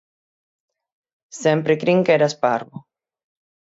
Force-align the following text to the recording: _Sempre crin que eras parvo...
_Sempre 1.43 1.79
crin 1.81 1.99
que 2.05 2.15
eras 2.19 2.35
parvo... 2.43 2.77